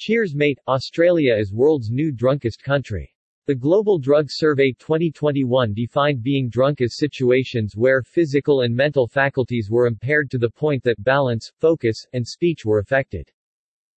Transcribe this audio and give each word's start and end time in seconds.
Cheers 0.00 0.34
mate, 0.34 0.58
Australia 0.66 1.36
is 1.36 1.52
world's 1.52 1.90
new 1.90 2.10
drunkest 2.10 2.62
country. 2.62 3.14
The 3.44 3.54
Global 3.54 3.98
Drug 3.98 4.28
Survey 4.30 4.72
2021 4.78 5.74
defined 5.74 6.22
being 6.22 6.48
drunk 6.48 6.80
as 6.80 6.96
situations 6.96 7.76
where 7.76 8.00
physical 8.00 8.62
and 8.62 8.74
mental 8.74 9.06
faculties 9.06 9.68
were 9.70 9.86
impaired 9.86 10.30
to 10.30 10.38
the 10.38 10.48
point 10.48 10.82
that 10.84 11.04
balance, 11.04 11.52
focus, 11.58 12.06
and 12.14 12.26
speech 12.26 12.64
were 12.64 12.78
affected. 12.78 13.30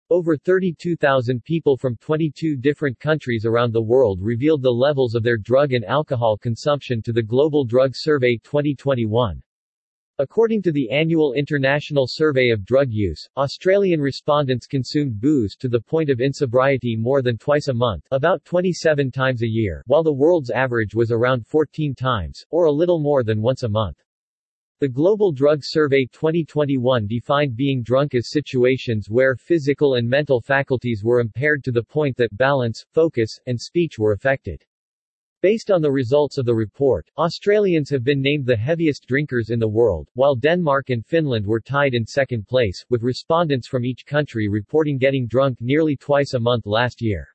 Over 0.10 0.36
32,000 0.36 1.42
people 1.42 1.78
from 1.78 1.96
22 1.96 2.58
different 2.58 3.00
countries 3.00 3.46
around 3.46 3.72
the 3.72 3.82
world 3.82 4.20
revealed 4.22 4.62
the 4.62 4.70
levels 4.70 5.16
of 5.16 5.24
their 5.24 5.38
drug 5.38 5.72
and 5.72 5.86
alcohol 5.86 6.36
consumption 6.36 7.02
to 7.04 7.14
the 7.14 7.24
Global 7.24 7.64
Drug 7.64 7.92
Survey 7.96 8.36
2021. 8.44 9.42
According 10.20 10.62
to 10.62 10.72
the 10.72 10.92
annual 10.92 11.34
International 11.34 12.06
Survey 12.08 12.52
of 12.52 12.64
Drug 12.64 12.92
Use, 12.92 13.28
Australian 13.36 14.00
respondents 14.00 14.68
consumed 14.68 15.20
booze 15.20 15.56
to 15.56 15.68
the 15.68 15.82
point 15.82 16.12
of 16.12 16.20
insobriety 16.20 16.96
more 16.96 17.24
than 17.24 17.36
twice 17.36 17.68
a 17.68 17.74
month, 17.74 18.06
about 18.12 18.46
27 18.46 19.10
times 19.10 19.42
a 19.42 19.48
year, 19.48 19.84
while 19.88 20.04
the 20.04 20.14
world's 20.14 20.52
average 20.52 20.94
was 20.94 21.12
around 21.12 21.48
14 21.48 21.96
times, 21.96 22.46
or 22.52 22.66
a 22.66 22.72
little 22.72 23.00
more 23.00 23.24
than 23.24 23.42
once 23.42 23.64
a 23.64 23.68
month. 23.70 23.98
The 24.82 24.88
Global 24.88 25.32
Drug 25.32 25.62
Survey 25.64 26.06
2021 26.06 27.08
defined 27.08 27.56
being 27.56 27.82
drunk 27.82 28.14
as 28.14 28.30
situations 28.30 29.10
where 29.10 29.36
physical 29.36 29.96
and 29.96 30.08
mental 30.08 30.42
faculties 30.42 31.04
were 31.04 31.22
impaired 31.22 31.64
to 31.64 31.72
the 31.72 31.82
point 31.82 32.16
that 32.18 32.38
balance, 32.38 32.86
focus, 32.92 33.40
and 33.48 33.60
speech 33.60 33.98
were 33.98 34.12
affected. 34.12 34.64
Based 35.44 35.72
on 35.72 35.82
the 35.82 35.92
results 35.92 36.38
of 36.38 36.46
the 36.46 36.56
report, 36.56 37.06
Australians 37.18 37.90
have 37.90 38.02
been 38.02 38.22
named 38.22 38.46
the 38.46 38.56
heaviest 38.56 39.06
drinkers 39.08 39.50
in 39.50 39.60
the 39.60 39.68
world, 39.68 40.08
while 40.14 40.38
Denmark 40.38 40.90
and 40.90 41.06
Finland 41.06 41.46
were 41.46 41.60
tied 41.60 41.94
in 41.94 42.06
second 42.06 42.48
place, 42.48 42.86
with 42.90 43.04
respondents 43.04 43.68
from 43.68 43.84
each 43.84 44.06
country 44.06 44.48
reporting 44.48 44.98
getting 44.98 45.28
drunk 45.28 45.58
nearly 45.60 45.98
twice 45.98 46.34
a 46.34 46.40
month 46.40 46.66
last 46.66 47.02
year. 47.02 47.28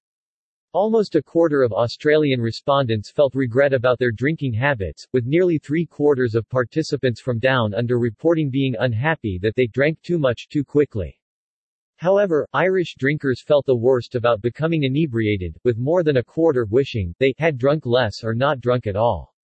Almost 0.73 1.17
a 1.17 1.23
quarter 1.23 1.62
of 1.62 1.75
Australian 1.75 2.41
respondents 2.41 3.11
felt 3.11 3.34
regret 3.34 3.75
about 3.75 3.98
their 3.98 4.11
drinking 4.11 4.55
habits, 4.55 5.06
with 5.12 5.27
nearly 5.27 5.59
three-quarters 5.59 6.34
of 6.34 6.48
participants 6.48 7.20
from 7.20 7.39
Down 7.39 7.75
Under 7.75 7.98
reporting 7.98 8.48
being 8.48 8.75
unhappy 8.79 9.39
that 9.42 9.55
they 9.55 9.67
drank 9.67 10.01
too 10.01 10.19
much 10.19 10.48
too 10.48 10.64
quickly. 10.64 11.17
However, 11.99 12.47
Irish 12.53 12.95
drinkers 12.97 13.43
felt 13.43 13.67
the 13.67 13.75
worst 13.75 14.15
about 14.15 14.41
becoming 14.41 14.85
inebriated, 14.85 15.59
with 15.65 15.79
more 15.79 16.05
than 16.05 16.19
a 16.19 16.23
quarter 16.23 16.65
wishing 16.65 17.13
they 17.19 17.35
had 17.39 17.59
drunk 17.59 17.87
less 17.87 18.23
or 18.23 18.35
not 18.35 18.61
drunk 18.61 18.87
at 18.87 18.95
all. 18.95 19.35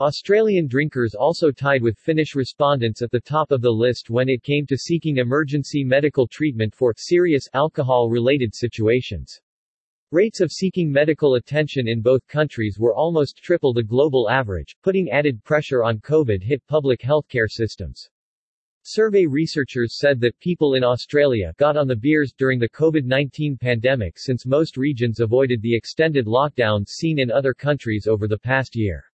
Australian 0.00 0.68
drinkers 0.68 1.16
also 1.16 1.50
tied 1.50 1.82
with 1.82 1.98
Finnish 1.98 2.36
respondents 2.36 3.02
at 3.02 3.10
the 3.10 3.20
top 3.20 3.50
of 3.50 3.60
the 3.60 3.68
list 3.68 4.08
when 4.08 4.28
it 4.28 4.44
came 4.44 4.64
to 4.66 4.78
seeking 4.78 5.16
emergency 5.16 5.82
medical 5.82 6.28
treatment 6.28 6.72
for 6.72 6.94
serious 6.96 7.48
alcohol-related 7.54 8.54
situations. 8.54 9.40
Rates 10.12 10.40
of 10.40 10.52
seeking 10.52 10.92
medical 10.92 11.34
attention 11.34 11.88
in 11.88 12.00
both 12.00 12.24
countries 12.28 12.78
were 12.78 12.94
almost 12.94 13.42
triple 13.42 13.72
the 13.72 13.82
global 13.82 14.30
average, 14.30 14.76
putting 14.84 15.10
added 15.10 15.42
pressure 15.42 15.82
on 15.82 15.98
COVID-hit 15.98 16.64
public 16.68 17.00
healthcare 17.00 17.50
systems. 17.50 18.08
Survey 18.92 19.24
researchers 19.24 19.96
said 19.96 20.18
that 20.18 20.36
people 20.40 20.74
in 20.74 20.82
Australia 20.82 21.54
got 21.58 21.76
on 21.76 21.86
the 21.86 21.94
beers 21.94 22.32
during 22.36 22.58
the 22.58 22.68
COVID-19 22.70 23.60
pandemic 23.60 24.18
since 24.18 24.44
most 24.44 24.76
regions 24.76 25.20
avoided 25.20 25.62
the 25.62 25.72
extended 25.72 26.26
lockdowns 26.26 26.88
seen 26.88 27.20
in 27.20 27.30
other 27.30 27.54
countries 27.54 28.08
over 28.08 28.26
the 28.26 28.40
past 28.40 28.74
year. 28.74 29.04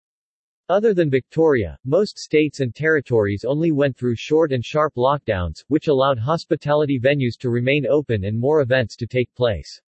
Other 0.71 0.95
than 0.95 1.11
Victoria, 1.11 1.79
most 1.85 2.19
states 2.19 2.61
and 2.61 2.75
territories 2.75 3.45
only 3.45 3.71
went 3.71 3.99
through 3.99 4.17
short 4.17 4.51
and 4.51 4.65
sharp 4.65 4.95
lockdowns, 4.95 5.63
which 5.69 5.89
allowed 5.89 6.19
hospitality 6.19 6.99
venues 6.99 7.37
to 7.41 7.51
remain 7.51 7.87
open 7.87 8.25
and 8.25 8.41
more 8.41 8.63
events 8.63 8.97
to 8.97 9.07
take 9.07 9.31
place. 9.35 9.83